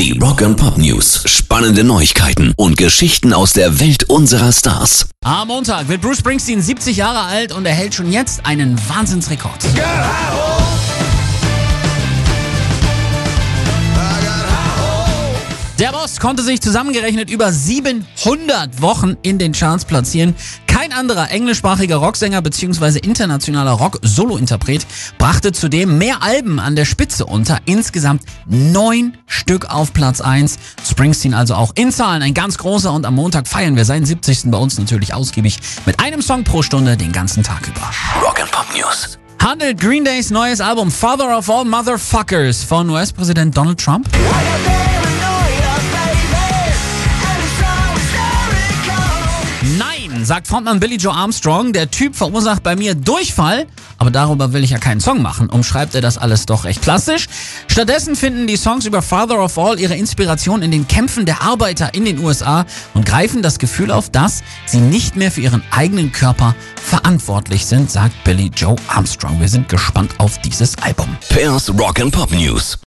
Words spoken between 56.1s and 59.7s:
alles doch recht plastisch. Stattdessen finden die Songs über Father of